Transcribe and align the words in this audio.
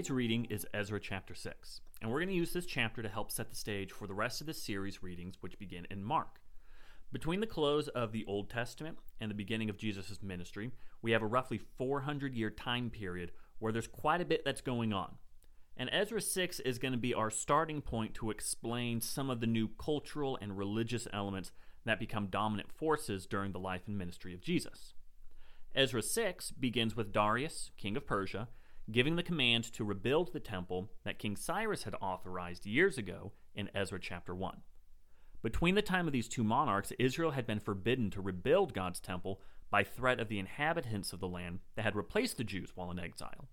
Today's 0.00 0.10
reading 0.12 0.46
is 0.46 0.66
Ezra 0.72 0.98
chapter 0.98 1.34
6, 1.34 1.82
and 2.00 2.10
we're 2.10 2.20
going 2.20 2.30
to 2.30 2.34
use 2.34 2.54
this 2.54 2.64
chapter 2.64 3.02
to 3.02 3.08
help 3.10 3.30
set 3.30 3.50
the 3.50 3.54
stage 3.54 3.92
for 3.92 4.06
the 4.06 4.14
rest 4.14 4.40
of 4.40 4.46
the 4.46 4.54
series 4.54 5.02
readings, 5.02 5.34
which 5.42 5.58
begin 5.58 5.86
in 5.90 6.02
Mark. 6.02 6.40
Between 7.12 7.40
the 7.40 7.46
close 7.46 7.86
of 7.88 8.10
the 8.10 8.24
Old 8.24 8.48
Testament 8.48 8.96
and 9.20 9.30
the 9.30 9.34
beginning 9.34 9.68
of 9.68 9.76
Jesus' 9.76 10.22
ministry, 10.22 10.70
we 11.02 11.10
have 11.10 11.20
a 11.20 11.26
roughly 11.26 11.60
400 11.76 12.34
year 12.34 12.48
time 12.48 12.88
period 12.88 13.32
where 13.58 13.72
there's 13.74 13.86
quite 13.86 14.22
a 14.22 14.24
bit 14.24 14.42
that's 14.42 14.62
going 14.62 14.94
on. 14.94 15.16
And 15.76 15.90
Ezra 15.92 16.22
6 16.22 16.60
is 16.60 16.78
going 16.78 16.92
to 16.92 16.98
be 16.98 17.12
our 17.12 17.28
starting 17.28 17.82
point 17.82 18.14
to 18.14 18.30
explain 18.30 19.02
some 19.02 19.28
of 19.28 19.40
the 19.40 19.46
new 19.46 19.68
cultural 19.68 20.38
and 20.40 20.56
religious 20.56 21.08
elements 21.12 21.52
that 21.84 22.00
become 22.00 22.28
dominant 22.28 22.72
forces 22.72 23.26
during 23.26 23.52
the 23.52 23.58
life 23.58 23.82
and 23.86 23.98
ministry 23.98 24.32
of 24.32 24.40
Jesus. 24.40 24.94
Ezra 25.74 26.00
6 26.00 26.52
begins 26.52 26.96
with 26.96 27.12
Darius, 27.12 27.70
king 27.76 27.98
of 27.98 28.06
Persia, 28.06 28.48
giving 28.92 29.16
the 29.16 29.22
command 29.22 29.64
to 29.64 29.84
rebuild 29.84 30.32
the 30.32 30.40
temple 30.40 30.90
that 31.04 31.18
King 31.18 31.36
Cyrus 31.36 31.84
had 31.84 31.94
authorized 32.00 32.66
years 32.66 32.98
ago 32.98 33.32
in 33.54 33.70
Ezra 33.74 34.00
chapter 34.00 34.34
1. 34.34 34.62
Between 35.42 35.74
the 35.74 35.82
time 35.82 36.06
of 36.06 36.12
these 36.12 36.28
two 36.28 36.44
monarchs, 36.44 36.92
Israel 36.98 37.30
had 37.30 37.46
been 37.46 37.60
forbidden 37.60 38.10
to 38.10 38.20
rebuild 38.20 38.74
God's 38.74 39.00
temple 39.00 39.40
by 39.70 39.84
threat 39.84 40.20
of 40.20 40.28
the 40.28 40.38
inhabitants 40.38 41.12
of 41.12 41.20
the 41.20 41.28
land 41.28 41.60
that 41.76 41.82
had 41.82 41.96
replaced 41.96 42.36
the 42.36 42.44
Jews 42.44 42.72
while 42.74 42.90
in 42.90 42.98
exile. 42.98 43.48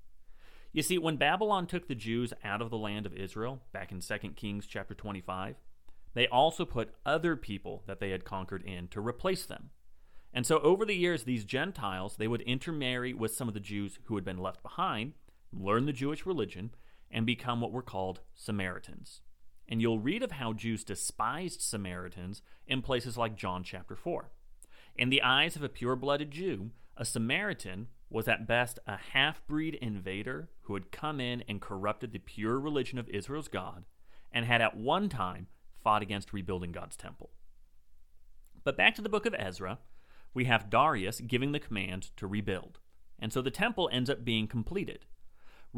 You 0.73 0.81
see, 0.81 0.97
when 0.97 1.17
Babylon 1.17 1.65
took 1.65 1.87
the 1.87 1.95
Jews 1.95 2.33
out 2.43 2.61
of 2.61 2.69
the 2.69 2.77
land 2.77 3.05
of 3.05 3.13
Israel, 3.13 3.61
back 3.71 3.91
in 3.91 4.01
2 4.01 4.17
Kings 4.35 4.67
chapter 4.67 4.93
25, 4.93 5.55
they 6.13 6.27
also 6.27 6.65
put 6.65 6.95
other 7.05 7.35
people 7.35 7.83
that 7.87 7.99
they 7.99 8.09
had 8.09 8.25
conquered 8.25 8.63
in 8.63 8.87
to 8.89 8.99
replace 8.99 9.45
them. 9.45 9.69
And 10.33 10.45
so 10.45 10.59
over 10.59 10.85
the 10.85 10.95
years, 10.95 11.23
these 11.23 11.45
Gentiles, 11.45 12.15
they 12.17 12.27
would 12.27 12.41
intermarry 12.41 13.13
with 13.13 13.33
some 13.33 13.47
of 13.47 13.53
the 13.53 13.59
Jews 13.59 13.99
who 14.05 14.15
had 14.15 14.25
been 14.25 14.37
left 14.37 14.61
behind, 14.61 15.13
learn 15.51 15.85
the 15.85 15.93
Jewish 15.93 16.25
religion, 16.25 16.71
and 17.09 17.25
become 17.25 17.61
what 17.61 17.71
were 17.71 17.81
called 17.81 18.21
Samaritans. 18.35 19.21
And 19.67 19.81
you'll 19.81 19.99
read 19.99 20.23
of 20.23 20.31
how 20.31 20.53
Jews 20.53 20.83
despised 20.83 21.61
Samaritans 21.61 22.41
in 22.65 22.81
places 22.81 23.17
like 23.17 23.35
John 23.35 23.63
chapter 23.63 23.95
4. 23.95 24.31
In 24.95 25.09
the 25.09 25.21
eyes 25.21 25.55
of 25.55 25.63
a 25.63 25.69
pure 25.69 25.95
blooded 25.95 26.31
Jew, 26.31 26.71
a 26.95 27.05
Samaritan 27.05 27.87
was 28.09 28.27
at 28.27 28.47
best 28.47 28.79
a 28.87 28.97
half 29.13 29.45
breed 29.47 29.75
invader 29.75 30.49
who 30.61 30.73
had 30.73 30.91
come 30.91 31.19
in 31.19 31.43
and 31.47 31.61
corrupted 31.61 32.11
the 32.11 32.19
pure 32.19 32.59
religion 32.59 32.97
of 32.97 33.09
Israel's 33.09 33.47
God 33.47 33.85
and 34.31 34.45
had 34.45 34.61
at 34.61 34.77
one 34.77 35.09
time 35.09 35.47
fought 35.83 36.01
against 36.01 36.33
rebuilding 36.33 36.71
God's 36.71 36.95
temple. 36.95 37.31
But 38.63 38.77
back 38.77 38.95
to 38.95 39.01
the 39.01 39.09
book 39.09 39.25
of 39.25 39.35
Ezra, 39.37 39.79
we 40.33 40.45
have 40.45 40.69
Darius 40.69 41.21
giving 41.21 41.51
the 41.51 41.59
command 41.59 42.09
to 42.17 42.27
rebuild. 42.27 42.79
And 43.19 43.31
so 43.33 43.41
the 43.41 43.51
temple 43.51 43.89
ends 43.91 44.09
up 44.09 44.23
being 44.23 44.47
completed. 44.47 45.05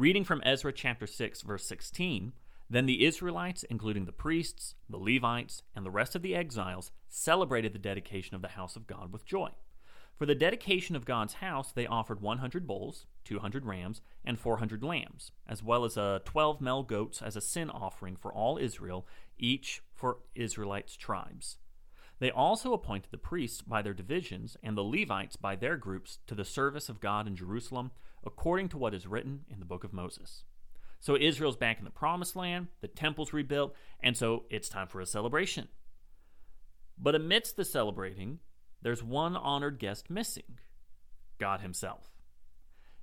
Reading 0.00 0.24
from 0.24 0.40
Ezra 0.46 0.72
chapter 0.72 1.06
6, 1.06 1.42
verse 1.42 1.66
16, 1.66 2.32
then 2.70 2.86
the 2.86 3.04
Israelites, 3.04 3.64
including 3.64 4.06
the 4.06 4.12
priests, 4.12 4.74
the 4.88 4.96
Levites, 4.96 5.62
and 5.76 5.84
the 5.84 5.90
rest 5.90 6.16
of 6.16 6.22
the 6.22 6.34
exiles, 6.34 6.90
celebrated 7.10 7.74
the 7.74 7.78
dedication 7.78 8.34
of 8.34 8.40
the 8.40 8.48
house 8.48 8.76
of 8.76 8.86
God 8.86 9.12
with 9.12 9.26
joy. 9.26 9.50
For 10.16 10.24
the 10.24 10.34
dedication 10.34 10.96
of 10.96 11.04
God's 11.04 11.34
house, 11.34 11.70
they 11.70 11.86
offered 11.86 12.22
100 12.22 12.66
bulls, 12.66 13.04
200 13.26 13.66
rams, 13.66 14.00
and 14.24 14.40
400 14.40 14.82
lambs, 14.82 15.32
as 15.46 15.62
well 15.62 15.84
as 15.84 15.98
uh, 15.98 16.20
12 16.24 16.62
male 16.62 16.82
goats 16.82 17.20
as 17.20 17.36
a 17.36 17.42
sin 17.42 17.68
offering 17.68 18.16
for 18.16 18.32
all 18.32 18.56
Israel, 18.56 19.06
each 19.36 19.82
for 19.92 20.20
Israelites' 20.34 20.96
tribes. 20.96 21.58
They 22.20 22.30
also 22.30 22.74
appointed 22.74 23.10
the 23.10 23.18
priests 23.18 23.62
by 23.62 23.80
their 23.80 23.94
divisions 23.94 24.56
and 24.62 24.76
the 24.76 24.84
Levites 24.84 25.36
by 25.36 25.56
their 25.56 25.76
groups 25.76 26.18
to 26.26 26.34
the 26.34 26.44
service 26.44 26.90
of 26.90 27.00
God 27.00 27.26
in 27.26 27.34
Jerusalem, 27.34 27.90
according 28.24 28.68
to 28.68 28.78
what 28.78 28.94
is 28.94 29.06
written 29.06 29.40
in 29.50 29.58
the 29.58 29.64
book 29.64 29.84
of 29.84 29.94
Moses. 29.94 30.44
So 31.00 31.16
Israel's 31.16 31.56
back 31.56 31.78
in 31.78 31.84
the 31.84 31.90
promised 31.90 32.36
land, 32.36 32.68
the 32.82 32.88
temple's 32.88 33.32
rebuilt, 33.32 33.74
and 34.00 34.14
so 34.14 34.44
it's 34.50 34.68
time 34.68 34.86
for 34.86 35.00
a 35.00 35.06
celebration. 35.06 35.68
But 36.98 37.14
amidst 37.14 37.56
the 37.56 37.64
celebrating, 37.64 38.40
there's 38.82 39.02
one 39.02 39.34
honored 39.34 39.78
guest 39.78 40.10
missing 40.10 40.58
God 41.38 41.62
Himself. 41.62 42.10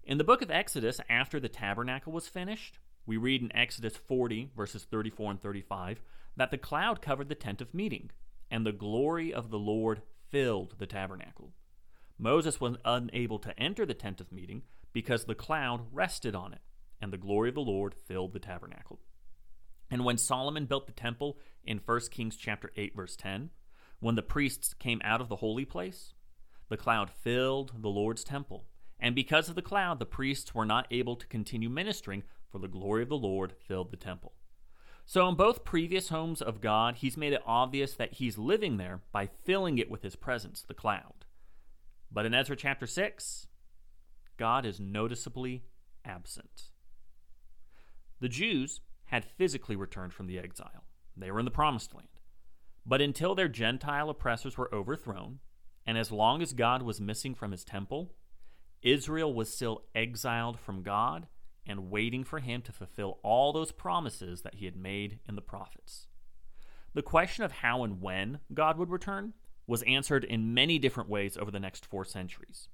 In 0.03 0.19
the 0.19 0.23
book 0.23 0.43
of 0.43 0.51
Exodus, 0.51 1.01
after 1.09 1.39
the 1.39 1.49
tabernacle 1.49 2.13
was 2.13 2.27
finished, 2.27 2.77
we 3.07 3.17
read 3.17 3.41
in 3.41 3.55
Exodus 3.55 3.97
40, 3.97 4.51
verses 4.55 4.83
34 4.83 5.31
and 5.31 5.41
35, 5.41 6.03
that 6.35 6.51
the 6.51 6.57
cloud 6.59 7.01
covered 7.01 7.29
the 7.29 7.35
tent 7.35 7.61
of 7.61 7.73
meeting, 7.73 8.11
and 8.49 8.65
the 8.65 8.71
glory 8.71 9.33
of 9.33 9.49
the 9.49 9.59
Lord 9.59 10.01
filled 10.29 10.75
the 10.77 10.85
tabernacle. 10.85 11.53
Moses 12.17 12.59
was 12.59 12.77
unable 12.83 13.39
to 13.39 13.57
enter 13.59 13.85
the 13.85 13.93
tent 13.93 14.19
of 14.19 14.31
meeting 14.31 14.63
because 14.93 15.25
the 15.25 15.35
cloud 15.35 15.85
rested 15.91 16.35
on 16.35 16.53
it, 16.53 16.61
and 16.99 17.13
the 17.13 17.17
glory 17.17 17.49
of 17.49 17.55
the 17.55 17.61
Lord 17.61 17.93
filled 17.93 18.33
the 18.33 18.39
tabernacle. 18.39 18.99
And 19.89 20.03
when 20.03 20.17
Solomon 20.17 20.65
built 20.65 20.87
the 20.87 20.93
temple 20.93 21.37
in 21.63 21.81
1 21.85 21.99
Kings 22.11 22.35
chapter 22.35 22.71
8 22.75 22.95
verse 22.95 23.15
10, 23.15 23.51
when 23.99 24.15
the 24.15 24.23
priests 24.23 24.73
came 24.73 25.01
out 25.03 25.21
of 25.21 25.29
the 25.29 25.37
holy 25.37 25.65
place, 25.65 26.13
the 26.69 26.77
cloud 26.77 27.09
filled 27.09 27.81
the 27.81 27.89
Lord's 27.89 28.23
temple. 28.23 28.65
And 28.99 29.15
because 29.15 29.47
of 29.49 29.55
the 29.55 29.61
cloud, 29.61 29.99
the 29.99 30.05
priests 30.05 30.53
were 30.53 30.65
not 30.65 30.87
able 30.91 31.15
to 31.15 31.27
continue 31.27 31.69
ministering, 31.69 32.23
for 32.51 32.59
the 32.59 32.67
glory 32.67 33.03
of 33.03 33.09
the 33.09 33.17
Lord 33.17 33.53
filled 33.59 33.91
the 33.91 33.97
temple. 33.97 34.33
So, 35.09 35.29
in 35.29 35.35
both 35.35 35.63
previous 35.63 36.09
homes 36.09 36.41
of 36.41 36.59
God, 36.59 36.97
he's 36.97 37.15
made 37.15 37.31
it 37.31 37.41
obvious 37.45 37.93
that 37.93 38.15
he's 38.15 38.37
living 38.37 38.75
there 38.75 38.99
by 39.13 39.29
filling 39.45 39.77
it 39.77 39.89
with 39.89 40.03
his 40.03 40.17
presence, 40.17 40.61
the 40.61 40.73
cloud. 40.73 41.23
But 42.11 42.25
in 42.25 42.33
Ezra 42.33 42.57
chapter 42.57 42.85
6, 42.85 43.47
God 44.35 44.65
is 44.65 44.81
noticeably 44.81 45.63
absent. 46.03 46.71
The 48.19 48.27
Jews 48.27 48.81
had 49.05 49.23
physically 49.23 49.77
returned 49.77 50.11
from 50.11 50.27
the 50.27 50.39
exile, 50.39 50.83
they 51.15 51.31
were 51.31 51.39
in 51.39 51.45
the 51.45 51.51
promised 51.51 51.95
land. 51.95 52.09
But 52.85 53.01
until 53.01 53.33
their 53.33 53.47
Gentile 53.47 54.09
oppressors 54.09 54.57
were 54.57 54.73
overthrown, 54.75 55.39
and 55.85 55.97
as 55.97 56.11
long 56.11 56.41
as 56.41 56.51
God 56.51 56.81
was 56.81 56.99
missing 56.99 57.33
from 57.33 57.51
his 57.51 57.63
temple, 57.63 58.11
Israel 58.81 59.33
was 59.33 59.53
still 59.53 59.85
exiled 59.95 60.59
from 60.59 60.83
God 60.83 61.27
and 61.67 61.91
waiting 61.91 62.23
for 62.23 62.39
him 62.39 62.61
to 62.63 62.71
fulfill 62.71 63.19
all 63.23 63.51
those 63.51 63.71
promises 63.71 64.41
that 64.41 64.55
he 64.55 64.65
had 64.65 64.75
made 64.75 65.19
in 65.27 65.35
the 65.35 65.41
prophets. 65.41 66.07
The 66.93 67.01
question 67.01 67.43
of 67.43 67.51
how 67.51 67.83
and 67.83 68.01
when 68.01 68.39
God 68.53 68.77
would 68.77 68.89
return 68.89 69.33
was 69.67 69.83
answered 69.83 70.23
in 70.23 70.53
many 70.53 70.79
different 70.79 71.09
ways 71.09 71.37
over 71.37 71.51
the 71.51 71.59
next 71.59 71.85
four 71.85 72.05
centuries. 72.05 72.69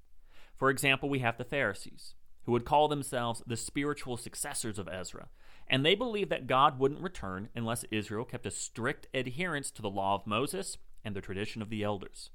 For 0.56 0.70
example, 0.70 1.08
we 1.08 1.18
have 1.18 1.36
the 1.36 1.44
Pharisees, 1.44 2.14
who 2.44 2.52
would 2.52 2.64
call 2.64 2.88
themselves 2.88 3.42
the 3.46 3.56
spiritual 3.56 4.16
successors 4.16 4.78
of 4.78 4.88
Ezra, 4.88 5.28
and 5.66 5.84
they 5.84 5.94
believed 5.94 6.30
that 6.30 6.46
God 6.46 6.78
wouldn't 6.78 7.02
return 7.02 7.48
unless 7.54 7.84
Israel 7.90 8.24
kept 8.24 8.46
a 8.46 8.50
strict 8.50 9.08
adherence 9.12 9.70
to 9.72 9.82
the 9.82 9.90
law 9.90 10.14
of 10.14 10.26
Moses 10.26 10.78
and 11.04 11.16
the 11.16 11.20
tradition 11.20 11.62
of 11.62 11.70
the 11.70 11.82
elders. 11.82 12.30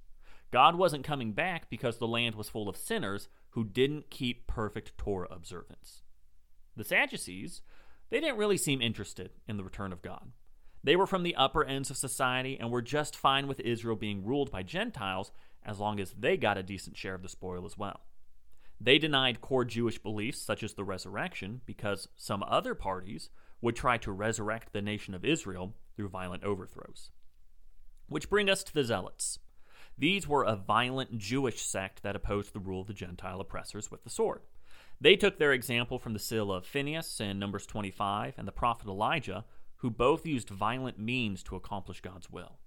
God 0.51 0.75
wasn't 0.75 1.05
coming 1.05 1.33
back 1.33 1.69
because 1.69 1.97
the 1.97 2.07
land 2.07 2.35
was 2.35 2.49
full 2.49 2.67
of 2.67 2.75
sinners 2.75 3.29
who 3.51 3.63
didn't 3.63 4.09
keep 4.09 4.47
perfect 4.47 4.97
Torah 4.97 5.27
observance. 5.29 6.03
The 6.79 6.85
Sadducees, 6.85 7.61
they 8.09 8.21
didn't 8.21 8.37
really 8.37 8.55
seem 8.55 8.81
interested 8.81 9.31
in 9.49 9.57
the 9.57 9.65
return 9.65 9.91
of 9.91 10.01
God. 10.01 10.31
They 10.81 10.95
were 10.95 11.05
from 11.05 11.23
the 11.23 11.35
upper 11.35 11.65
ends 11.65 11.89
of 11.89 11.97
society 11.97 12.57
and 12.57 12.71
were 12.71 12.81
just 12.81 13.17
fine 13.17 13.49
with 13.49 13.59
Israel 13.59 13.97
being 13.97 14.23
ruled 14.23 14.49
by 14.49 14.63
Gentiles 14.63 15.33
as 15.61 15.77
long 15.77 15.99
as 15.99 16.13
they 16.13 16.37
got 16.37 16.57
a 16.57 16.63
decent 16.63 16.95
share 16.95 17.15
of 17.15 17.21
the 17.21 17.27
spoil 17.27 17.65
as 17.65 17.77
well. 17.77 17.99
They 18.79 18.97
denied 18.97 19.41
core 19.41 19.65
Jewish 19.65 19.99
beliefs 19.99 20.41
such 20.41 20.63
as 20.63 20.75
the 20.75 20.85
resurrection 20.85 21.59
because 21.65 22.07
some 22.15 22.43
other 22.43 22.75
parties 22.75 23.29
would 23.59 23.75
try 23.75 23.97
to 23.97 24.13
resurrect 24.13 24.71
the 24.71 24.81
nation 24.81 25.13
of 25.13 25.25
Israel 25.25 25.75
through 25.97 26.07
violent 26.07 26.45
overthrows. 26.45 27.11
Which 28.07 28.29
bring 28.29 28.49
us 28.49 28.63
to 28.63 28.73
the 28.73 28.85
Zealots. 28.85 29.39
These 29.97 30.29
were 30.29 30.45
a 30.45 30.55
violent 30.55 31.17
Jewish 31.17 31.61
sect 31.61 32.03
that 32.03 32.15
opposed 32.15 32.53
the 32.53 32.61
rule 32.61 32.79
of 32.79 32.87
the 32.87 32.93
Gentile 32.93 33.41
oppressors 33.41 33.91
with 33.91 34.05
the 34.05 34.09
sword. 34.09 34.43
They 35.01 35.15
took 35.15 35.39
their 35.39 35.53
example 35.53 35.97
from 35.97 36.13
the 36.13 36.19
seal 36.19 36.51
of 36.51 36.65
Phineas 36.65 37.21
in 37.21 37.39
Numbers 37.39 37.65
25 37.65 38.33
and 38.37 38.47
the 38.47 38.51
prophet 38.51 38.87
Elijah, 38.87 39.45
who 39.77 39.89
both 39.89 40.25
used 40.25 40.49
violent 40.49 40.99
means 40.99 41.41
to 41.43 41.55
accomplish 41.55 42.01
God's 42.01 42.29
will. 42.29 42.59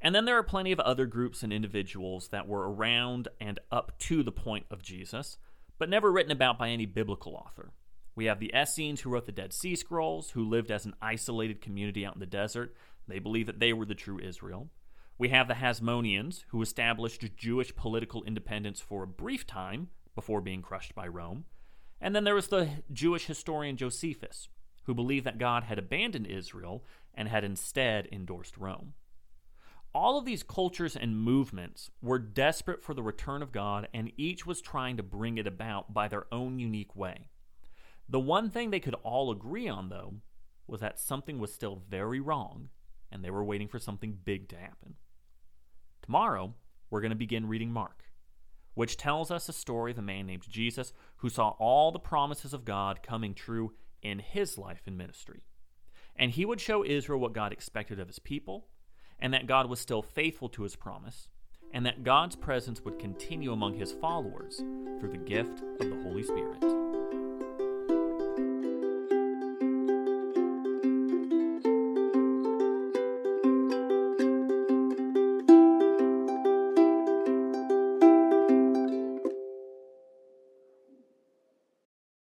And 0.00 0.14
then 0.14 0.24
there 0.24 0.36
are 0.36 0.42
plenty 0.42 0.72
of 0.72 0.80
other 0.80 1.06
groups 1.06 1.44
and 1.44 1.52
individuals 1.52 2.28
that 2.28 2.48
were 2.48 2.72
around 2.72 3.28
and 3.40 3.60
up 3.70 3.96
to 4.00 4.24
the 4.24 4.32
point 4.32 4.66
of 4.70 4.82
Jesus, 4.82 5.38
but 5.78 5.88
never 5.88 6.10
written 6.10 6.32
about 6.32 6.58
by 6.58 6.70
any 6.70 6.86
biblical 6.86 7.34
author. 7.36 7.72
We 8.16 8.24
have 8.24 8.40
the 8.40 8.52
Essenes 8.54 9.00
who 9.00 9.10
wrote 9.10 9.26
the 9.26 9.32
Dead 9.32 9.52
Sea 9.52 9.76
Scrolls, 9.76 10.30
who 10.30 10.48
lived 10.48 10.72
as 10.72 10.84
an 10.84 10.94
isolated 11.00 11.60
community 11.60 12.04
out 12.04 12.14
in 12.14 12.20
the 12.20 12.26
desert. 12.26 12.74
They 13.06 13.20
believe 13.20 13.46
that 13.46 13.60
they 13.60 13.72
were 13.72 13.86
the 13.86 13.94
true 13.94 14.18
Israel. 14.18 14.70
We 15.18 15.28
have 15.28 15.46
the 15.46 15.54
Hasmoneans, 15.54 16.44
who 16.48 16.60
established 16.62 17.36
Jewish 17.36 17.74
political 17.76 18.24
independence 18.24 18.80
for 18.80 19.04
a 19.04 19.08
brief 19.08 19.46
time 19.46 19.88
before 20.14 20.40
being 20.40 20.62
crushed 20.62 20.94
by 20.94 21.06
Rome. 21.06 21.44
And 22.00 22.14
then 22.14 22.24
there 22.24 22.34
was 22.34 22.48
the 22.48 22.68
Jewish 22.92 23.26
historian 23.26 23.76
Josephus, 23.76 24.48
who 24.84 24.94
believed 24.94 25.26
that 25.26 25.38
God 25.38 25.64
had 25.64 25.78
abandoned 25.78 26.26
Israel 26.26 26.84
and 27.14 27.28
had 27.28 27.44
instead 27.44 28.08
endorsed 28.12 28.56
Rome. 28.56 28.94
All 29.94 30.18
of 30.18 30.24
these 30.24 30.42
cultures 30.42 30.96
and 30.96 31.16
movements 31.16 31.90
were 32.02 32.18
desperate 32.18 32.82
for 32.82 32.94
the 32.94 33.02
return 33.02 33.42
of 33.42 33.52
God, 33.52 33.88
and 33.94 34.12
each 34.16 34.44
was 34.44 34.60
trying 34.60 34.96
to 34.96 35.04
bring 35.04 35.38
it 35.38 35.46
about 35.46 35.94
by 35.94 36.08
their 36.08 36.26
own 36.32 36.58
unique 36.58 36.96
way. 36.96 37.28
The 38.08 38.20
one 38.20 38.50
thing 38.50 38.70
they 38.70 38.80
could 38.80 38.96
all 39.04 39.30
agree 39.30 39.68
on, 39.68 39.88
though, 39.88 40.14
was 40.66 40.80
that 40.80 40.98
something 40.98 41.38
was 41.38 41.54
still 41.54 41.82
very 41.88 42.20
wrong, 42.20 42.70
and 43.10 43.24
they 43.24 43.30
were 43.30 43.44
waiting 43.44 43.68
for 43.68 43.78
something 43.78 44.18
big 44.24 44.48
to 44.48 44.56
happen. 44.56 44.96
Tomorrow, 46.02 46.54
we're 46.90 47.00
going 47.00 47.10
to 47.10 47.16
begin 47.16 47.48
reading 47.48 47.72
Mark, 47.72 48.03
which 48.74 48.96
tells 48.96 49.30
us 49.30 49.48
a 49.48 49.52
story 49.52 49.92
of 49.92 49.98
a 49.98 50.02
man 50.02 50.26
named 50.26 50.48
Jesus 50.48 50.92
who 51.18 51.28
saw 51.28 51.50
all 51.58 51.90
the 51.90 51.98
promises 51.98 52.52
of 52.52 52.64
God 52.64 53.02
coming 53.02 53.34
true 53.34 53.72
in 54.02 54.18
his 54.18 54.58
life 54.58 54.82
and 54.86 54.98
ministry. 54.98 55.42
And 56.16 56.30
he 56.30 56.44
would 56.44 56.60
show 56.60 56.84
Israel 56.84 57.20
what 57.20 57.32
God 57.32 57.52
expected 57.52 57.98
of 57.98 58.08
his 58.08 58.18
people, 58.18 58.66
and 59.18 59.32
that 59.32 59.46
God 59.46 59.68
was 59.68 59.80
still 59.80 60.02
faithful 60.02 60.48
to 60.50 60.62
his 60.62 60.76
promise, 60.76 61.28
and 61.72 61.84
that 61.86 62.04
God's 62.04 62.36
presence 62.36 62.82
would 62.82 62.98
continue 62.98 63.52
among 63.52 63.74
his 63.74 63.92
followers 63.92 64.58
through 65.00 65.10
the 65.10 65.18
gift 65.18 65.62
of 65.80 65.90
the 65.90 66.02
Holy 66.02 66.22
Spirit. 66.22 66.83